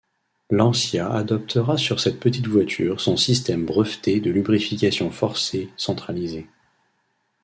Lancia 0.49 1.11
adoptera 1.13 1.77
sur 1.77 1.99
cette 1.99 2.19
petite 2.19 2.47
voiture 2.47 2.99
son 2.99 3.17
système 3.17 3.67
breveté 3.67 4.19
de 4.19 4.31
lubrification 4.31 5.11
forcée 5.11 5.69
centralisée. 5.77 6.47